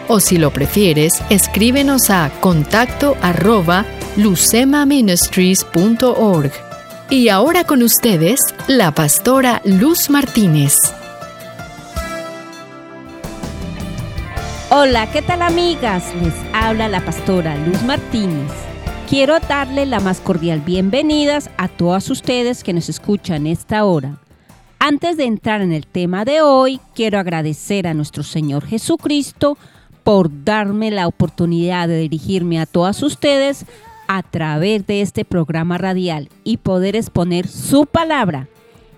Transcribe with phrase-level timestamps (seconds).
[0.07, 3.87] O si lo prefieres, escríbenos a contacto arroba
[4.17, 6.64] lucemaministries.org.
[7.09, 10.79] Y ahora con ustedes, la pastora Luz Martínez.
[14.71, 16.15] Hola, ¿qué tal amigas?
[16.15, 18.51] Les habla la pastora Luz Martínez.
[19.07, 24.17] Quiero darle la más cordial bienvenidas a todas ustedes que nos escuchan esta hora.
[24.79, 29.59] Antes de entrar en el tema de hoy, quiero agradecer a nuestro Señor Jesucristo
[30.03, 33.67] por darme la oportunidad de dirigirme a todas ustedes
[34.07, 38.47] a través de este programa radial y poder exponer su palabra.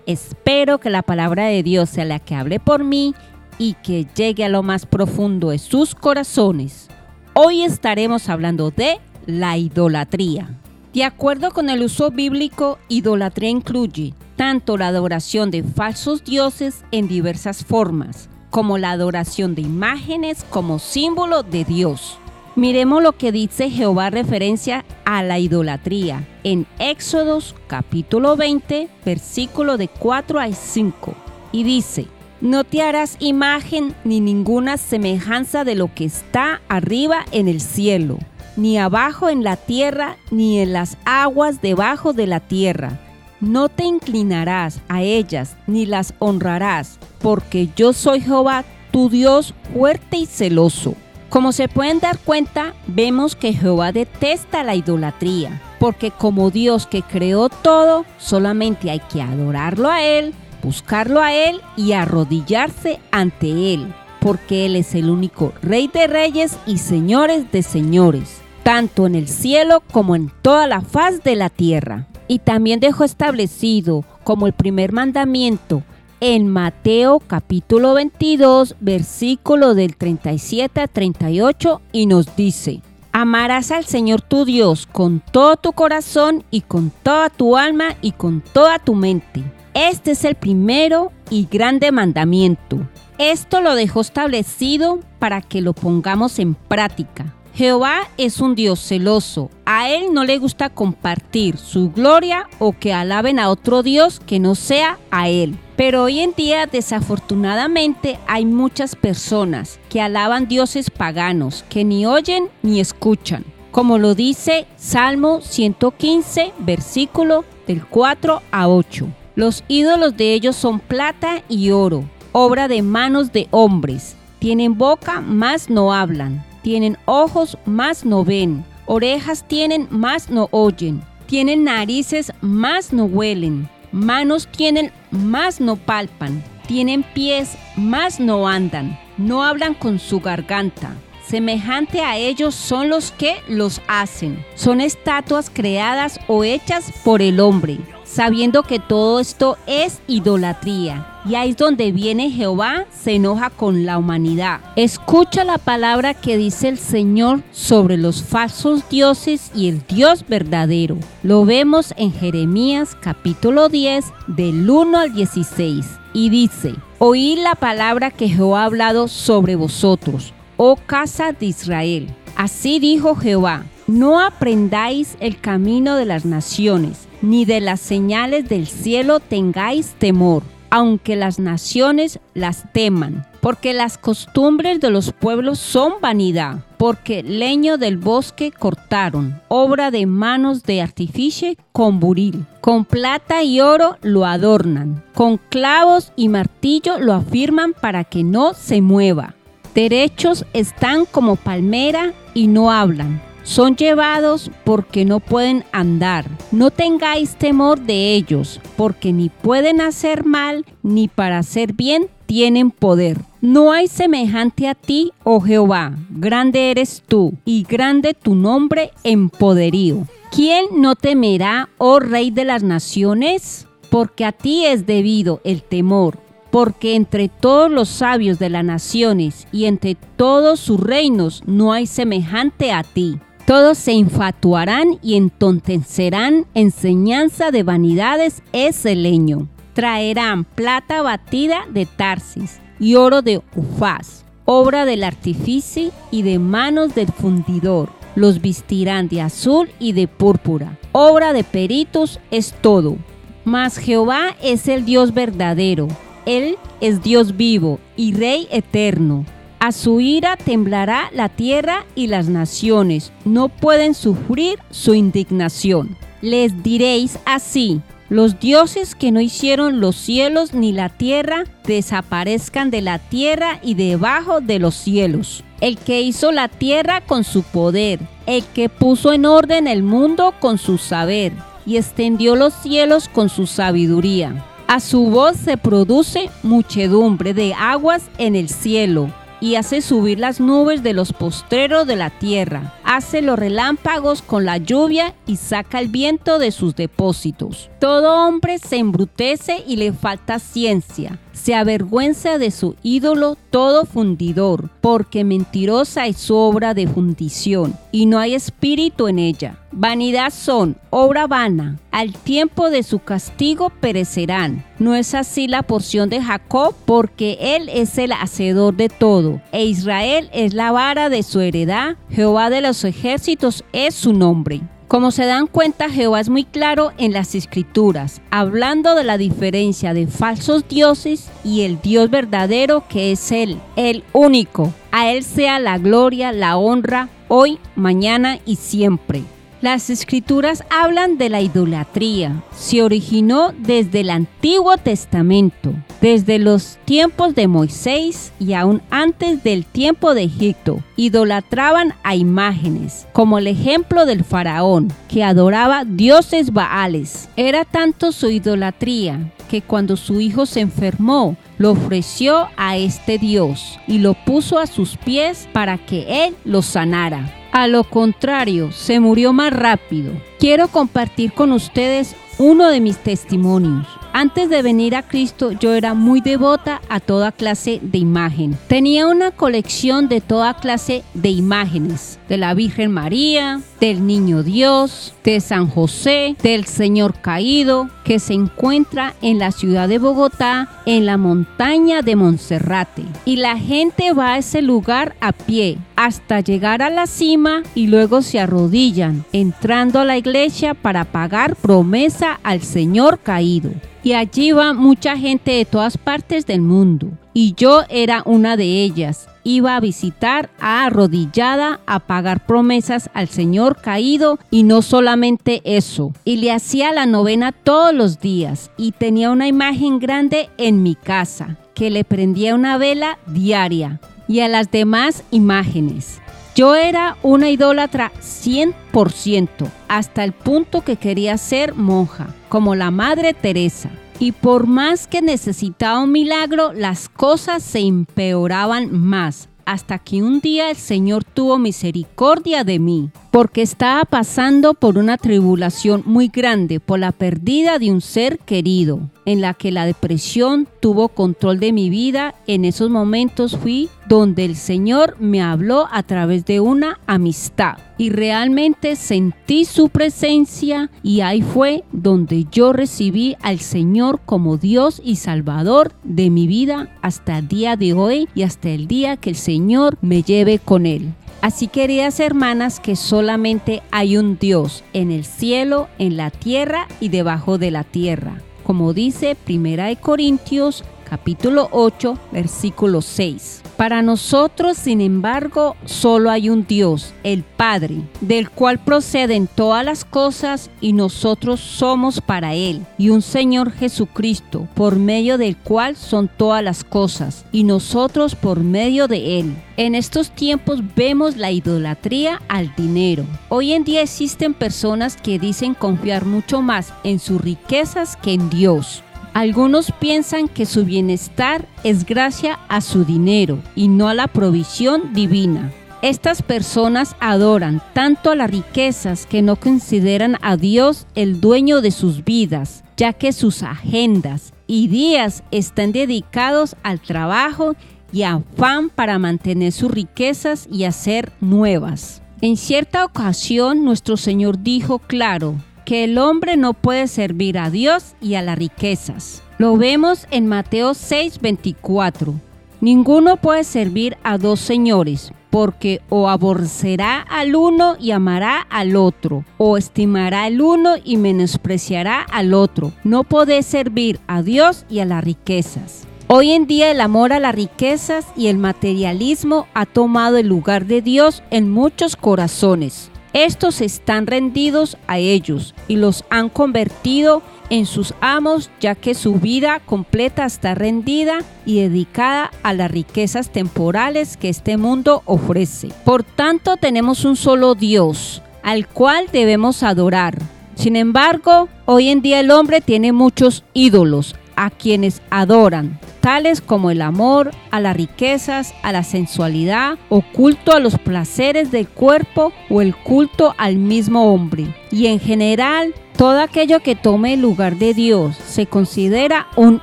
[0.06, 3.14] Espero que la palabra de Dios sea la que hable por mí
[3.58, 6.88] y que llegue a lo más profundo de sus corazones.
[7.34, 10.48] Hoy estaremos hablando de la idolatría.
[10.94, 17.08] De acuerdo con el uso bíblico, idolatría incluye tanto la adoración de falsos dioses en
[17.08, 22.18] diversas formas, como la adoración de imágenes como símbolo de Dios.
[22.58, 29.86] Miremos lo que dice Jehová referencia a la idolatría en Éxodos capítulo 20, versículo de
[29.86, 31.14] 4 a 5.
[31.52, 32.06] Y dice,
[32.40, 38.18] no te harás imagen ni ninguna semejanza de lo que está arriba en el cielo,
[38.56, 42.98] ni abajo en la tierra, ni en las aguas debajo de la tierra.
[43.40, 50.16] No te inclinarás a ellas, ni las honrarás, porque yo soy Jehová, tu Dios fuerte
[50.16, 50.96] y celoso
[51.28, 57.02] como se pueden dar cuenta, vemos que Jehová detesta la idolatría, porque como Dios que
[57.02, 63.92] creó todo, solamente hay que adorarlo a Él, buscarlo a Él y arrodillarse ante Él,
[64.20, 69.28] porque Él es el único Rey de reyes y señores de señores, tanto en el
[69.28, 72.06] cielo como en toda la faz de la tierra.
[72.26, 75.82] Y también dejó establecido como el primer mandamiento
[76.20, 84.20] en Mateo capítulo 22, versículo del 37 a 38 y nos dice, Amarás al Señor
[84.20, 88.94] tu Dios con todo tu corazón y con toda tu alma y con toda tu
[88.94, 89.42] mente.
[89.74, 92.78] Este es el primero y grande mandamiento.
[93.18, 97.34] Esto lo dejó establecido para que lo pongamos en práctica.
[97.54, 99.50] Jehová es un Dios celoso.
[99.64, 104.38] A Él no le gusta compartir su gloria o que alaben a otro Dios que
[104.38, 105.58] no sea a Él.
[105.78, 112.48] Pero hoy en día desafortunadamente hay muchas personas que alaban dioses paganos que ni oyen
[112.64, 113.44] ni escuchan.
[113.70, 119.06] Como lo dice Salmo 115, versículo del 4 a 8.
[119.36, 122.02] Los ídolos de ellos son plata y oro,
[122.32, 124.16] obra de manos de hombres.
[124.40, 126.44] Tienen boca, mas no hablan.
[126.62, 128.64] Tienen ojos, mas no ven.
[128.86, 131.02] Orejas tienen, mas no oyen.
[131.26, 136.42] Tienen narices, mas no huelen Manos tienen, más no palpan.
[136.66, 138.98] Tienen pies, más no andan.
[139.16, 140.92] No hablan con su garganta.
[141.28, 144.44] Semejante a ellos son los que los hacen.
[144.54, 147.78] Son estatuas creadas o hechas por el hombre
[148.08, 151.06] sabiendo que todo esto es idolatría.
[151.28, 154.60] Y ahí es donde viene Jehová, se enoja con la humanidad.
[154.76, 160.96] Escucha la palabra que dice el Señor sobre los falsos dioses y el Dios verdadero.
[161.22, 165.86] Lo vemos en Jeremías capítulo 10 del 1 al 16.
[166.14, 172.14] Y dice, oíd la palabra que Jehová ha hablado sobre vosotros, oh casa de Israel.
[172.36, 178.66] Así dijo Jehová, no aprendáis el camino de las naciones ni de las señales del
[178.66, 185.94] cielo tengáis temor, aunque las naciones las teman, porque las costumbres de los pueblos son
[186.00, 193.42] vanidad, porque leño del bosque cortaron, obra de manos de artificio con buril, con plata
[193.42, 199.34] y oro lo adornan, con clavos y martillo lo afirman para que no se mueva.
[199.74, 206.26] Derechos están como palmera y no hablan son llevados porque no pueden andar.
[206.52, 212.70] No tengáis temor de ellos, porque ni pueden hacer mal ni para hacer bien tienen
[212.70, 213.16] poder.
[213.40, 219.30] No hay semejante a ti, oh Jehová, grande eres tú y grande tu nombre en
[219.30, 220.06] poderío.
[220.30, 223.66] ¿Quién no temerá, oh Rey de las naciones?
[223.88, 226.18] Porque a ti es debido el temor
[226.50, 231.86] porque entre todos los sabios de las naciones y entre todos sus reinos no hay
[231.86, 233.18] semejante a ti
[233.48, 239.48] Todos se infatuarán y entontecerán enseñanza de vanidades es el leño.
[239.72, 246.94] Traerán plata batida de Tarsis y oro de Ufaz, obra del artífice y de manos
[246.94, 247.88] del fundidor.
[248.16, 250.76] Los vestirán de azul y de púrpura.
[250.92, 252.98] Obra de peritos es todo.
[253.46, 255.88] Mas Jehová es el Dios verdadero.
[256.28, 259.24] Él es Dios vivo y Rey eterno
[259.60, 265.96] a su ira temblará la tierra y las naciones no pueden sufrir su indignación.
[266.22, 272.82] Les diréis así, los dioses que no hicieron los cielos ni la tierra desaparezcan de
[272.82, 275.42] la tierra y debajo de los cielos.
[275.60, 280.34] El que hizo la tierra con su poder, el que puso en orden el mundo
[280.38, 281.32] con su saber
[281.66, 284.44] y extendió los cielos con su sabiduría.
[284.68, 290.40] A su voz se produce muchedumbre de aguas en el cielo y hace subir las
[290.40, 295.78] nubes de los postreros de la tierra, hace los relámpagos con la lluvia y saca
[295.78, 297.68] el viento de sus depósitos.
[297.78, 304.70] Todo hombre se embrutece y le falta ciencia, se avergüenza de su ídolo todo fundidor,
[304.80, 309.58] porque mentirosa es su obra de fundición, y no hay espíritu en ella.
[309.70, 314.64] Vanidad son, obra vana, al tiempo de su castigo perecerán.
[314.78, 319.64] No es así la porción de Jacob, porque él es el hacedor de todo, e
[319.64, 324.60] Israel es la vara de su heredad, Jehová de los ejércitos es su nombre.
[324.88, 329.92] Como se dan cuenta, Jehová es muy claro en las escrituras, hablando de la diferencia
[329.92, 334.72] de falsos dioses y el Dios verdadero que es Él, el único.
[334.90, 339.24] A Él sea la gloria, la honra, hoy, mañana y siempre.
[339.60, 342.44] Las escrituras hablan de la idolatría.
[342.54, 349.64] Se originó desde el Antiguo Testamento, desde los tiempos de Moisés y aún antes del
[349.64, 350.80] tiempo de Egipto.
[350.94, 357.28] Idolatraban a imágenes, como el ejemplo del faraón, que adoraba dioses baales.
[357.34, 363.80] Era tanto su idolatría que cuando su hijo se enfermó, lo ofreció a este Dios
[363.88, 367.34] y lo puso a sus pies para que él lo sanara.
[367.58, 370.12] A lo contrario, se murió más rápido.
[370.38, 373.84] Quiero compartir con ustedes uno de mis testimonios.
[374.12, 378.56] Antes de venir a Cristo yo era muy devota a toda clase de imagen.
[378.68, 385.12] Tenía una colección de toda clase de imágenes, de la Virgen María, del Niño Dios,
[385.24, 391.04] de San José, del Señor Caído, que se encuentra en la ciudad de Bogotá, en
[391.04, 393.04] la montaña de Monserrate.
[393.26, 397.88] Y la gente va a ese lugar a pie hasta llegar a la cima y
[397.88, 404.52] luego se arrodillan, entrando a la iglesia para pagar promesa al Señor Caído y allí
[404.52, 407.10] va mucha gente de todas partes del mundo.
[407.40, 409.28] Y yo era una de ellas.
[409.44, 416.12] Iba a visitar a arrodillada a pagar promesas al Señor caído y no solamente eso.
[416.24, 420.96] Y le hacía la novena todos los días y tenía una imagen grande en mi
[420.96, 426.20] casa que le prendía una vela diaria y a las demás imágenes.
[426.56, 429.48] Yo era una idólatra 100%,
[429.86, 433.90] hasta el punto que quería ser monja como la Madre Teresa.
[434.20, 440.40] Y por más que necesitaba un milagro, las cosas se empeoraban más, hasta que un
[440.40, 446.80] día el Señor tuvo misericordia de mí, porque estaba pasando por una tribulación muy grande
[446.80, 451.74] por la pérdida de un ser querido, en la que la depresión tuvo control de
[451.74, 452.34] mi vida.
[452.46, 458.08] En esos momentos fui donde el Señor me habló a través de una amistad y
[458.08, 465.16] realmente sentí su presencia y ahí fue donde yo recibí al Señor como Dios y
[465.16, 469.36] Salvador de mi vida hasta el día de hoy y hasta el día que el
[469.36, 471.12] Señor me lleve con él.
[471.42, 477.10] Así queridas hermanas que solamente hay un Dios en el cielo, en la tierra y
[477.10, 478.42] debajo de la tierra.
[478.68, 483.62] Como dice Primera de Corintios capítulo 8 versículo 6.
[483.78, 490.04] Para nosotros, sin embargo, solo hay un Dios, el Padre, del cual proceden todas las
[490.04, 496.28] cosas y nosotros somos para Él, y un Señor Jesucristo, por medio del cual son
[496.28, 499.56] todas las cosas, y nosotros por medio de Él.
[499.76, 503.24] En estos tiempos vemos la idolatría al dinero.
[503.48, 508.50] Hoy en día existen personas que dicen confiar mucho más en sus riquezas que en
[508.50, 509.04] Dios.
[509.34, 515.12] Algunos piensan que su bienestar es gracias a su dinero y no a la provisión
[515.12, 515.72] divina.
[516.00, 521.90] Estas personas adoran tanto a las riquezas que no consideran a Dios el dueño de
[521.90, 527.74] sus vidas, ya que sus agendas y días están dedicados al trabajo
[528.12, 532.22] y afán para mantener sus riquezas y hacer nuevas.
[532.40, 535.56] En cierta ocasión nuestro Señor dijo claro
[535.88, 539.42] que el hombre no puede servir a Dios y a las riquezas.
[539.56, 542.34] Lo vemos en Mateo 6:24.
[542.82, 549.46] Ninguno puede servir a dos señores, porque o aborrecerá al uno y amará al otro,
[549.56, 552.92] o estimará al uno y menospreciará al otro.
[553.02, 556.06] No puede servir a Dios y a las riquezas.
[556.26, 560.84] Hoy en día el amor a las riquezas y el materialismo ha tomado el lugar
[560.84, 563.10] de Dios en muchos corazones.
[563.32, 569.34] Estos están rendidos a ellos y los han convertido en sus amos ya que su
[569.34, 575.88] vida completa está rendida y dedicada a las riquezas temporales que este mundo ofrece.
[576.04, 580.38] Por tanto tenemos un solo Dios al cual debemos adorar.
[580.74, 586.90] Sin embargo, hoy en día el hombre tiene muchos ídolos a quienes adoran, tales como
[586.90, 592.52] el amor, a las riquezas, a la sensualidad, o culto a los placeres del cuerpo
[592.68, 594.74] o el culto al mismo hombre.
[594.90, 599.80] Y en general, todo aquello que tome el lugar de Dios se considera un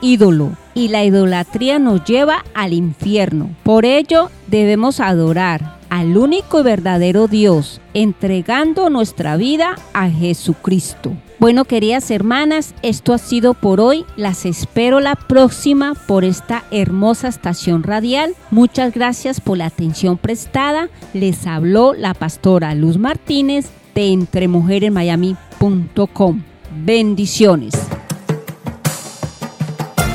[0.00, 3.50] ídolo y la idolatría nos lleva al infierno.
[3.64, 11.12] Por ello debemos adorar al único y verdadero Dios, entregando nuestra vida a Jesucristo.
[11.38, 14.06] Bueno, queridas hermanas, esto ha sido por hoy.
[14.16, 18.34] Las espero la próxima por esta hermosa estación radial.
[18.50, 20.88] Muchas gracias por la atención prestada.
[21.14, 26.42] Les habló la pastora Luz Martínez de entremujeresmiami.com.
[26.84, 27.74] Bendiciones.